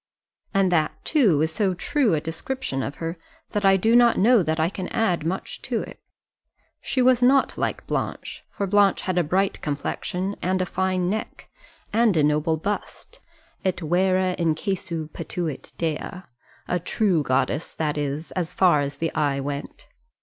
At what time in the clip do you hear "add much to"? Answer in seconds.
4.87-5.83